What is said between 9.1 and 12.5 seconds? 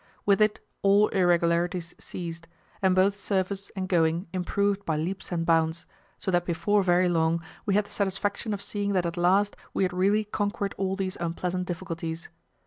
last we had really conquered all these unpleasant difficulties.